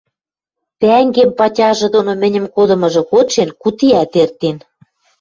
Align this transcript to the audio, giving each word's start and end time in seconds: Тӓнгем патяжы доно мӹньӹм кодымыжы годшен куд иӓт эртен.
Тӓнгем 0.79 1.29
патяжы 1.37 1.87
доно 1.95 2.13
мӹньӹм 2.21 2.45
кодымыжы 2.55 3.01
годшен 3.11 3.49
куд 3.61 3.77
иӓт 3.87 4.13
эртен. 4.21 4.57